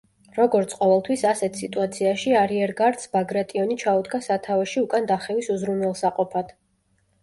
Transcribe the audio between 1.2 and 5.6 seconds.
ასეთ სიტუაციაში არიერგარდს ბაგრატიონი ჩაუდგა სათავეში უკან დახევის